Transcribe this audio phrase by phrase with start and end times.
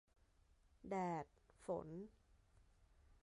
[0.89, 1.25] -แดด
[1.63, 1.87] ฝน